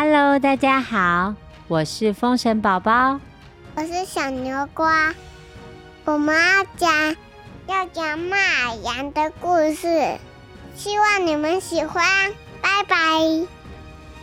[0.00, 1.34] Hello，大家好，
[1.66, 3.18] 我是风神宝宝，
[3.74, 5.12] 我是小牛瓜，
[6.04, 7.16] 我们要讲
[7.66, 8.36] 要讲马
[8.84, 10.16] 羊的故事，
[10.76, 12.06] 希望你们喜欢，
[12.62, 12.96] 拜拜。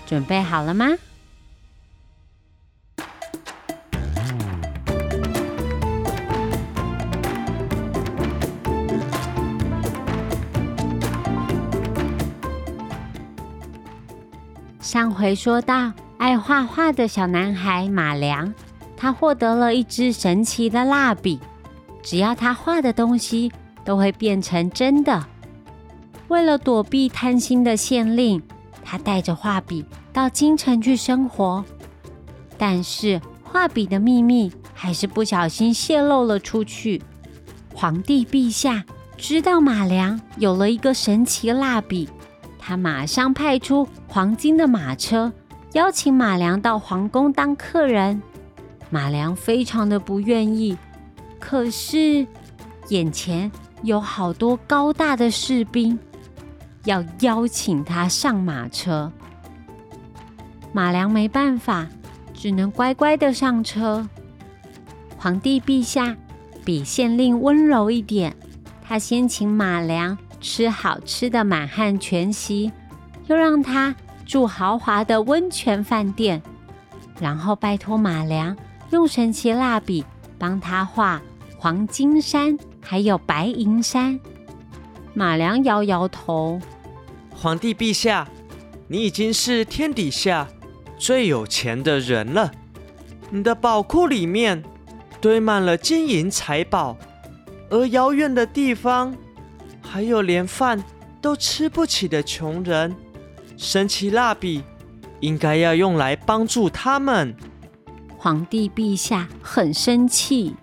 [0.06, 0.96] 准备好了吗？
[14.96, 18.54] 上回说到，爱画画的小男孩马良，
[18.96, 21.38] 他获得了一支神奇的蜡笔，
[22.02, 23.52] 只要他画的东西
[23.84, 25.22] 都会变成真的。
[26.30, 28.42] 为了躲避贪心的县令，
[28.86, 31.66] 他带着画笔到京城去生活。
[32.58, 37.04] 但是画笔的秘密还是不小心泄露了出去。
[37.74, 38.86] 皇帝陛下
[39.18, 42.08] 知道马良有了一个神奇蜡笔。
[42.68, 45.32] 他马上派出黄金的马车，
[45.74, 48.20] 邀请马良到皇宫当客人。
[48.90, 50.76] 马良非常的不愿意，
[51.40, 52.26] 可是
[52.90, 53.52] 眼前
[53.84, 56.00] 有好多高大的士兵
[56.86, 59.12] 要邀请他上马车。
[60.74, 61.88] 马良没办法，
[62.34, 64.10] 只能乖乖的上车。
[65.18, 66.18] 皇帝陛下
[66.64, 68.36] 比县令温柔一点，
[68.82, 70.18] 他先请马良。
[70.46, 72.72] 吃好吃的满汉全席，
[73.26, 73.96] 又让他
[74.28, 76.40] 住豪华的温泉饭店，
[77.20, 78.56] 然后拜托马良
[78.92, 80.06] 用神奇蜡笔
[80.38, 81.20] 帮他画
[81.58, 84.20] 黄金山还有白银山。
[85.16, 86.62] 马良摇摇头
[87.34, 88.28] ：“皇帝陛下，
[88.88, 90.48] 你已经是天底下
[90.96, 92.52] 最有钱的人了，
[93.32, 94.64] 你的宝库里面
[95.20, 96.96] 堆满了金银财宝，
[97.72, 99.16] 而遥远的地方……”
[99.88, 100.84] 还有连饭
[101.22, 102.96] 都吃不起的穷人，
[103.56, 104.62] 神奇蜡笔
[105.22, 107.36] 应该要用来帮助他们。
[108.18, 110.56] 皇帝陛下很生气，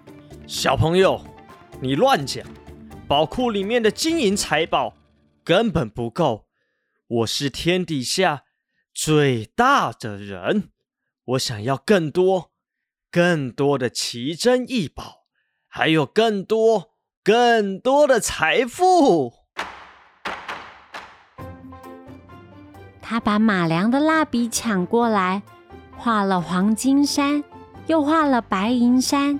[0.47, 1.25] 小朋友，
[1.81, 2.45] 你乱讲！
[3.09, 4.95] 宝库里面的金银财宝
[5.45, 6.47] 根本不够。
[7.07, 8.45] 我是天底下
[8.93, 10.71] 最大的人，
[11.25, 12.51] 我想要更多、
[13.11, 15.27] 更多的奇珍异宝，
[15.69, 16.92] 还有更多。
[17.25, 19.33] 更多的财富。
[23.01, 25.43] 他把马良的蜡笔抢过来，
[25.97, 27.45] 画了黄金山，
[27.87, 29.39] 又画了白银山，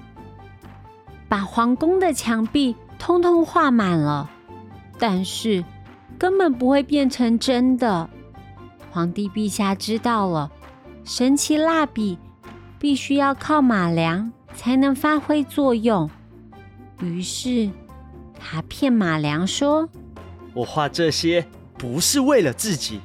[1.29, 4.31] 把皇宫的墙壁通通画满了。
[4.97, 5.65] 但是
[6.17, 8.09] 根本不会变成真的。
[8.93, 10.53] 皇帝陛下知道了，
[11.03, 12.17] 神奇蜡笔
[12.79, 16.09] 必须要靠马良才能发挥作用。
[17.03, 17.69] 于是，
[18.39, 19.89] 他骗马良说
[20.55, 21.45] ：“我画这些
[21.77, 23.01] 不是为了自己，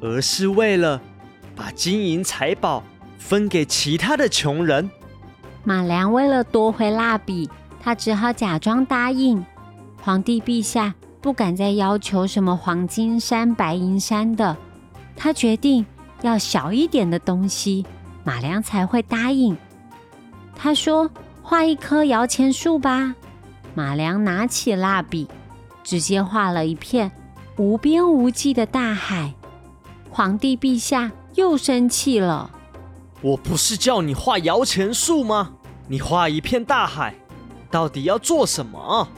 [0.00, 1.00] 而是为了
[1.54, 2.82] 把金银财宝
[3.18, 4.90] 分给其他的穷人。”
[5.62, 7.50] 马良为了夺回蜡笔，
[7.82, 9.44] 他只好假装答应。
[10.00, 14.56] 皇帝陛下不敢再要求什么黄金山、白银山的，
[15.14, 15.84] 他决定
[16.22, 17.84] 要小一点的东西，
[18.24, 19.54] 马良才会答应。
[20.54, 21.10] 他说。
[21.48, 23.14] 画一棵摇钱树吧。
[23.74, 25.26] 马良拿起蜡笔，
[25.82, 27.10] 直接画了一片
[27.56, 29.32] 无边无际的大海。
[30.10, 32.50] 皇帝陛下又生气了
[33.22, 35.54] ：“我不是叫你画摇钱树吗？
[35.86, 37.14] 你画一片大海，
[37.70, 39.08] 到底要做什么？”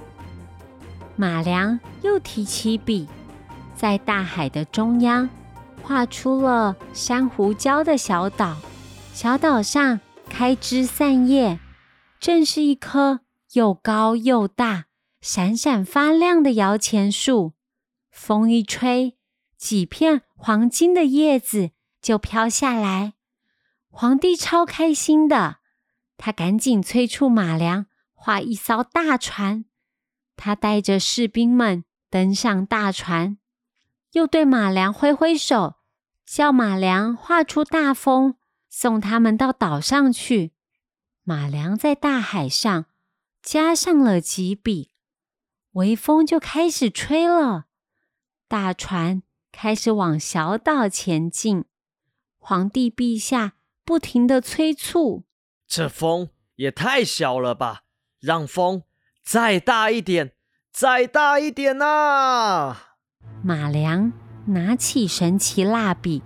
[1.17, 3.09] 马良又提起笔，
[3.75, 5.29] 在大海的中央
[5.83, 8.55] 画出了珊瑚礁的小岛，
[9.13, 9.99] 小岛上
[10.29, 11.59] 开枝散叶。
[12.21, 13.21] 正是一棵
[13.55, 14.85] 又高又大、
[15.23, 17.55] 闪闪发亮的摇钱树。
[18.11, 19.17] 风一吹，
[19.57, 21.71] 几片黄金的叶子
[22.03, 23.15] 就飘下来。
[23.89, 25.61] 皇帝超开心的，
[26.19, 29.65] 他赶紧催促马良画一艘大船。
[30.37, 33.39] 他带着士兵们登上大船，
[34.13, 35.77] 又对马良挥挥手，
[36.27, 38.37] 叫马良画出大风，
[38.69, 40.53] 送他们到岛上去。
[41.31, 42.87] 马良在大海上
[43.41, 44.91] 加上了几笔，
[45.75, 47.67] 微风就开始吹了，
[48.49, 49.23] 大船
[49.53, 51.67] 开始往小岛前进。
[52.37, 53.53] 皇帝陛下
[53.85, 55.23] 不停的催促
[55.69, 57.83] ：“这风也太小了吧，
[58.19, 58.83] 让风
[59.23, 60.33] 再大一点，
[60.73, 62.77] 再大一点呐！”
[63.45, 64.13] 马良
[64.47, 66.25] 拿起神奇蜡笔，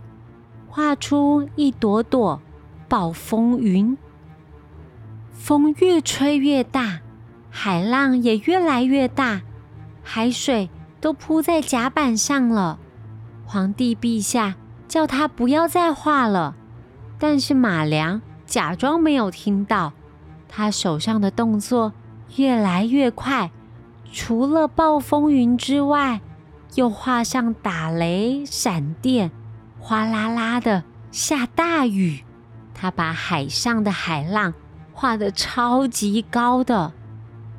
[0.67, 2.41] 画出一朵朵
[2.89, 3.99] 暴风云。
[5.35, 7.01] 风越吹越大，
[7.51, 9.43] 海浪也越来越大，
[10.03, 10.71] 海水
[11.01, 12.79] 都铺在甲板上了。
[13.45, 14.55] 皇帝陛下
[14.89, 16.57] 叫他不要再画了。
[17.19, 19.93] 但是马良假装没有听到，
[20.49, 21.93] 他手上的动作
[22.37, 23.51] 越来越快，
[24.13, 26.21] 除了暴风云之外，
[26.75, 29.31] 又画上打雷、闪电，
[29.79, 32.25] 哗啦啦的下大雨。
[32.73, 34.55] 他把海上的海浪
[34.95, 36.93] 画得超级高的，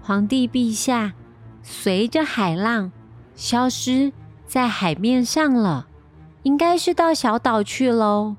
[0.01, 1.13] 皇帝陛下
[1.61, 2.91] 随着海浪
[3.35, 4.13] 消失
[4.47, 5.87] 在海面上了，
[6.43, 8.37] 应该是到小岛去喽。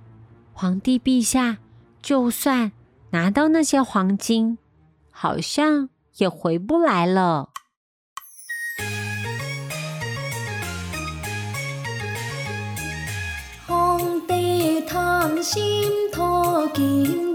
[0.53, 1.59] 皇帝陛下
[2.01, 2.73] 就算
[3.11, 4.57] 拿到那些黄金，
[5.11, 7.51] 好像也回不来了。
[13.67, 17.26] 皇帝贪心托金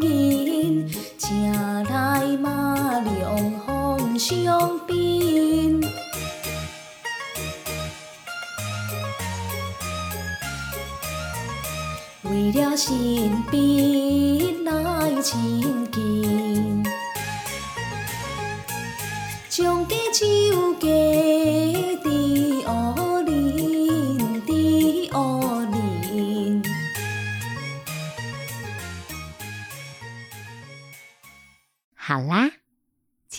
[1.31, 5.81] 银，请来马良奉上宾。
[12.23, 16.83] 为了新宾来亲近，
[19.49, 21.90] 将地酒给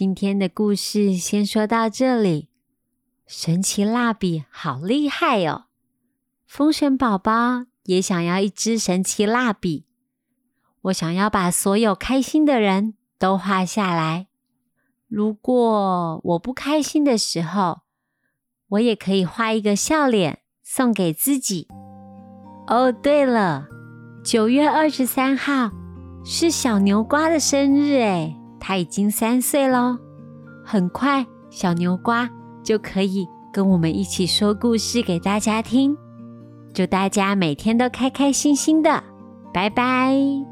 [0.04, 2.48] 今天的故事先说到这里。
[3.24, 5.66] 神奇蜡笔好厉害哦！
[6.44, 9.86] 风神宝宝也想要一支神奇蜡笔，
[10.80, 14.26] 我想要把所有开心的人都画下来。
[15.06, 17.82] 如果我不开心的时候，
[18.70, 21.68] 我也可以画一个笑脸送给自己。
[22.66, 23.68] 哦，对了，
[24.24, 25.70] 九月二十三号
[26.24, 29.98] 是小牛瓜的生日，诶，他已经三岁喽。
[30.64, 32.30] 很快，小牛瓜
[32.62, 35.96] 就可以跟我们一起说故事给大家听。
[36.72, 39.02] 祝大家每天都开开心心的，
[39.52, 40.51] 拜拜。